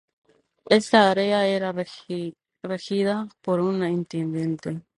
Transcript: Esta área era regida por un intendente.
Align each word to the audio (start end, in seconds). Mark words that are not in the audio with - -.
Esta 0.67 1.11
área 1.11 1.45
era 1.45 1.71
regida 2.63 3.27
por 3.43 3.59
un 3.59 3.85
intendente. 3.87 4.81